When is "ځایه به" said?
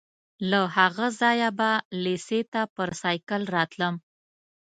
1.21-1.71